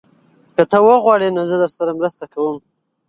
که 0.55 0.63
ته 0.71 0.77
وغواړې 0.87 1.29
نو 1.35 1.41
زه 1.49 1.55
درسره 1.63 1.91
مرسته 1.99 2.23
کوم. 2.33 2.55